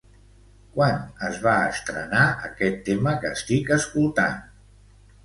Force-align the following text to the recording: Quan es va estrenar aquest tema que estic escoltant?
Quan 0.77 0.95
es 1.27 1.35
va 1.43 1.53
estrenar 1.73 2.23
aquest 2.47 2.79
tema 2.87 3.13
que 3.25 3.33
estic 3.41 3.71
escoltant? 3.77 4.41